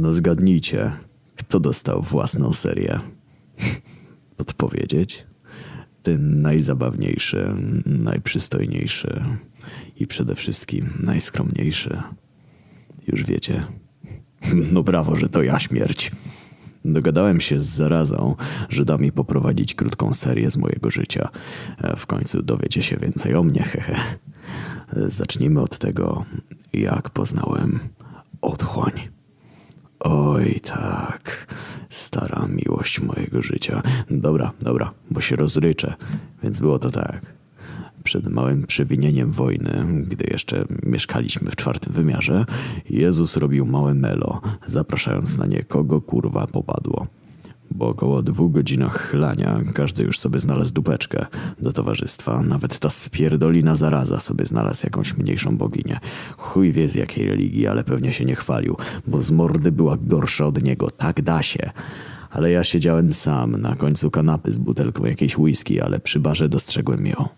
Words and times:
No 0.00 0.12
zgadnijcie, 0.12 0.92
kto 1.36 1.60
dostał 1.60 2.02
własną 2.02 2.52
serię? 2.52 3.00
Podpowiedzieć? 4.36 5.26
Ten 6.02 6.42
najzabawniejszy, 6.42 7.54
najprzystojniejszy 7.86 9.24
i 9.96 10.06
przede 10.06 10.34
wszystkim 10.34 10.90
najskromniejszy. 11.00 12.02
Już 13.06 13.24
wiecie. 13.24 13.64
No 14.72 14.82
brawo, 14.82 15.16
że 15.16 15.28
to 15.28 15.42
ja 15.42 15.58
śmierć. 15.58 16.12
Dogadałem 16.84 17.40
się 17.40 17.60
z 17.60 17.66
zarazą, 17.66 18.36
że 18.68 18.84
da 18.84 18.98
mi 18.98 19.12
poprowadzić 19.12 19.74
krótką 19.74 20.14
serię 20.14 20.50
z 20.50 20.56
mojego 20.56 20.90
życia. 20.90 21.28
E, 21.78 21.96
W 21.96 22.06
końcu 22.06 22.42
dowiecie 22.42 22.82
się 22.82 22.96
więcej 22.96 23.34
o 23.34 23.42
mnie, 23.42 23.62
hehe. 23.62 23.94
E, 24.92 25.10
Zacznijmy 25.10 25.60
od 25.60 25.78
tego, 25.78 26.24
jak 26.72 27.10
poznałem 27.10 27.78
otchłań. 28.40 29.19
Oj, 30.00 30.60
tak, 30.64 31.46
stara 31.88 32.46
miłość 32.48 33.00
mojego 33.00 33.42
życia. 33.42 33.82
Dobra, 34.10 34.52
dobra, 34.62 34.92
bo 35.10 35.20
się 35.20 35.36
rozryczę. 35.36 35.94
Więc 36.42 36.58
było 36.58 36.78
to 36.78 36.90
tak. 36.90 37.40
Przed 38.04 38.28
małym 38.28 38.66
przewinieniem 38.66 39.32
wojny, 39.32 40.04
gdy 40.08 40.24
jeszcze 40.30 40.64
mieszkaliśmy 40.82 41.50
w 41.50 41.56
czwartym 41.56 41.92
wymiarze, 41.92 42.44
Jezus 42.90 43.36
robił 43.36 43.66
małe 43.66 43.94
melo, 43.94 44.40
zapraszając 44.66 45.38
na 45.38 45.46
nie 45.46 45.62
kogo 45.64 46.00
kurwa 46.00 46.46
popadło. 46.46 47.06
Po 47.80 47.88
około 47.88 48.22
dwóch 48.22 48.52
godzinach 48.52 49.10
chlania 49.10 49.60
każdy 49.74 50.02
już 50.02 50.18
sobie 50.18 50.40
znalazł 50.40 50.72
dupeczkę 50.72 51.26
do 51.58 51.72
towarzystwa. 51.72 52.42
Nawet 52.42 52.78
ta 52.78 52.90
spierdolina 52.90 53.76
zaraza 53.76 54.20
sobie 54.20 54.46
znalazł 54.46 54.86
jakąś 54.86 55.16
mniejszą 55.16 55.56
boginię. 55.56 55.98
Chuj 56.36 56.72
wie 56.72 56.88
z 56.88 56.94
jakiej 56.94 57.26
religii, 57.26 57.66
ale 57.66 57.84
pewnie 57.84 58.12
się 58.12 58.24
nie 58.24 58.34
chwalił, 58.34 58.76
bo 59.06 59.22
z 59.22 59.30
mordy 59.30 59.72
była 59.72 59.96
gorsza 59.96 60.46
od 60.46 60.62
niego. 60.62 60.90
Tak 60.90 61.22
da 61.22 61.42
się. 61.42 61.70
Ale 62.30 62.50
ja 62.50 62.64
siedziałem 62.64 63.14
sam 63.14 63.56
na 63.60 63.76
końcu 63.76 64.10
kanapy 64.10 64.52
z 64.52 64.58
butelką 64.58 65.04
jakiejś 65.04 65.38
whisky, 65.38 65.80
ale 65.80 66.00
przy 66.00 66.20
barze 66.20 66.48
dostrzegłem 66.48 67.06
ją. 67.06 67.28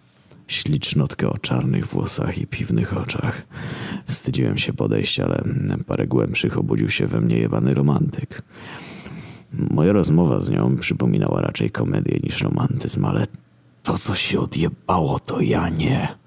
Ślicznotkę 0.47 1.31
o 1.31 1.39
czarnych 1.39 1.87
włosach 1.87 2.39
i 2.39 2.47
piwnych 2.47 2.97
oczach. 2.97 3.43
Wstydziłem 4.07 4.59
się 4.59 4.73
podejść, 4.73 5.21
ale 5.21 5.45
parę 5.87 6.07
głębszych 6.07 6.59
obudził 6.59 6.91
się 6.91 7.07
we 7.07 7.21
mnie 7.21 7.39
jebany 7.39 7.75
romantyk. 7.75 8.43
Moja 9.53 9.93
rozmowa 9.93 10.41
z 10.41 10.51
nią 10.51 10.77
przypominała 10.77 11.41
raczej 11.41 11.71
komedię 11.71 12.19
niż 12.23 12.43
romantyzm, 12.43 13.05
ale 13.05 13.27
to, 13.83 13.99
co 13.99 14.15
się 14.15 14.41
odjebało, 14.41 15.19
to 15.19 15.41
ja 15.41 15.69
nie. 15.69 16.19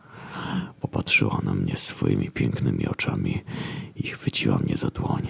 Popatrzyła 0.82 1.42
na 1.44 1.54
mnie 1.54 1.78
swoimi 1.78 2.32
pięknymi 2.32 2.88
oczami 2.88 3.44
i 3.96 4.08
chwyciła 4.08 4.58
mnie 4.58 4.78
za 4.78 4.88
dłoń, 4.88 5.28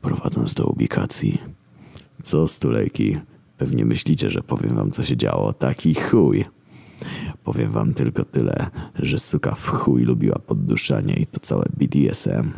prowadząc 0.00 0.54
do 0.54 0.66
ubikacji. 0.66 1.42
Co, 2.22 2.48
stulejki? 2.48 3.18
Pewnie 3.58 3.84
myślicie, 3.84 4.30
że 4.30 4.42
powiem 4.42 4.76
wam, 4.76 4.90
co 4.90 5.04
się 5.04 5.16
działo. 5.16 5.52
Taki 5.52 5.94
chuj. 5.94 6.44
Powiem 7.44 7.70
wam 7.70 7.94
tylko 7.94 8.24
tyle, 8.24 8.70
że 8.94 9.18
suka 9.18 9.54
w 9.54 9.66
chuj 9.68 10.02
lubiła 10.02 10.38
podduszanie 10.38 11.14
i 11.14 11.26
to 11.26 11.40
całe 11.40 11.64
BDSM. 11.76 12.52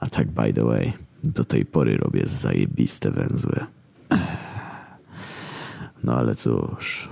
A 0.00 0.06
tak 0.06 0.30
by 0.30 0.52
the 0.52 0.64
way, 0.64 0.92
do 1.22 1.44
tej 1.44 1.64
pory 1.64 1.96
robię 1.96 2.22
zajebiste 2.24 3.10
węzły. 3.10 3.66
No 6.04 6.16
ale 6.16 6.34
cóż, 6.34 7.08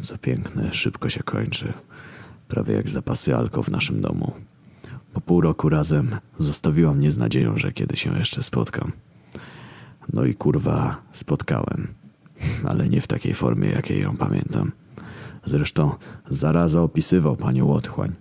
co 0.00 0.18
piękne, 0.18 0.74
szybko 0.74 1.08
się 1.08 1.22
kończy. 1.22 1.72
Prawie 2.48 2.74
jak 2.74 2.90
zapasy 2.90 3.36
alko 3.36 3.62
w 3.62 3.68
naszym 3.68 4.00
domu. 4.00 4.32
Po 5.12 5.20
pół 5.20 5.40
roku 5.40 5.68
razem 5.68 6.16
zostawiła 6.38 6.94
mnie 6.94 7.12
z 7.12 7.18
nadzieją, 7.18 7.58
że 7.58 7.72
kiedy 7.72 7.96
się 7.96 8.18
jeszcze 8.18 8.42
spotkam. 8.42 8.92
No 10.12 10.24
i 10.24 10.34
kurwa, 10.34 11.02
spotkałem. 11.12 11.86
Ale 12.64 12.88
nie 12.88 13.00
w 13.00 13.06
takiej 13.06 13.34
formie, 13.34 13.68
jakiej 13.70 14.02
ją 14.02 14.16
pamiętam. 14.16 14.72
Zresztą 15.44 15.92
zaraza 16.26 16.82
opisywał 16.82 17.36
panią 17.36 17.72
otchłań. 17.72 18.12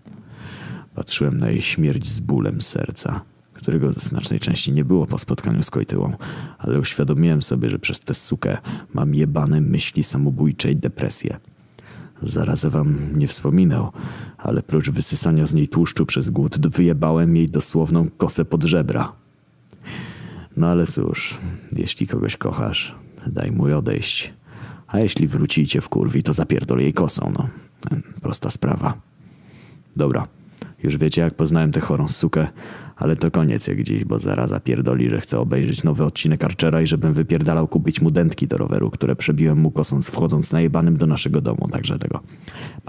Patrzyłem 0.95 1.37
na 1.37 1.49
jej 1.49 1.61
śmierć 1.61 2.07
z 2.07 2.19
bólem 2.19 2.61
serca, 2.61 3.21
którego 3.59 3.91
znacznej 3.91 4.39
części 4.39 4.71
nie 4.71 4.85
było 4.85 5.05
po 5.05 5.17
spotkaniu 5.17 5.63
z 5.63 5.69
Kojtyłą, 5.69 6.13
ale 6.57 6.79
uświadomiłem 6.79 7.41
sobie, 7.41 7.69
że 7.69 7.79
przez 7.79 7.99
tę 7.99 8.13
sukę 8.13 8.57
mam 8.93 9.15
jebane 9.15 9.61
myśli 9.61 10.03
samobójcze 10.03 10.71
i 10.71 10.75
depresję. 10.75 11.37
Zarazę 12.21 12.69
wam 12.69 12.97
nie 13.13 13.27
wspominał, 13.27 13.91
ale 14.37 14.63
prócz 14.63 14.89
wysysania 14.89 15.47
z 15.47 15.53
niej 15.53 15.67
tłuszczu 15.67 16.05
przez 16.05 16.29
głód, 16.29 16.67
wyjebałem 16.67 17.35
jej 17.35 17.49
dosłowną 17.49 18.09
kosę 18.17 18.45
pod 18.45 18.63
żebra. 18.63 19.11
No 20.57 20.67
ale 20.67 20.87
cóż, 20.87 21.37
jeśli 21.71 22.07
kogoś 22.07 22.37
kochasz, 22.37 22.95
daj 23.27 23.51
mu 23.51 23.77
odejść. 23.77 24.33
A 24.87 24.99
jeśli 24.99 25.27
wrócicie 25.27 25.81
w 25.81 25.89
kurwi, 25.89 26.23
to 26.23 26.33
zapierdol 26.33 26.79
jej 26.79 26.93
kosą, 26.93 27.33
no. 27.37 27.49
Prosta 28.21 28.49
sprawa. 28.49 29.01
Dobra, 29.95 30.27
już 30.83 30.97
wiecie 30.97 31.21
jak 31.21 31.33
poznałem 31.33 31.71
tę 31.71 31.79
chorą 31.79 32.07
sukę, 32.07 32.47
ale 32.99 33.15
to 33.15 33.31
koniec 33.31 33.67
jak 33.67 33.83
dziś, 33.83 34.05
bo 34.05 34.19
zaraz 34.19 34.49
zapierdoli, 34.49 35.09
że 35.09 35.21
chce 35.21 35.39
obejrzeć 35.39 35.83
nowy 35.83 36.03
odcinek 36.03 36.43
Archera 36.43 36.81
i 36.81 36.87
żebym 36.87 37.13
wypierdalał 37.13 37.67
kupić 37.67 38.01
mu 38.01 38.11
dętki 38.11 38.47
do 38.47 38.57
roweru, 38.57 38.91
które 38.91 39.15
przebiłem 39.15 39.57
mu 39.57 39.71
kosąc 39.71 40.09
wchodząc 40.09 40.51
najebanym 40.51 40.97
do 40.97 41.07
naszego 41.07 41.41
domu, 41.41 41.69
także 41.71 41.99
tego. 41.99 42.19
Pa. 42.19 42.87